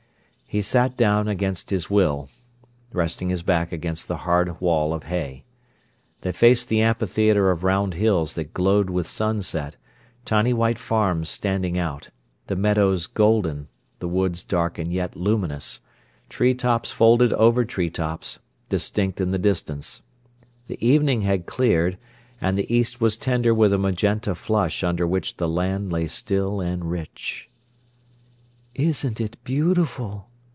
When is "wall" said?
4.59-4.93